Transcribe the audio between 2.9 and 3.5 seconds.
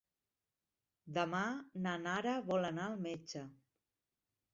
metge.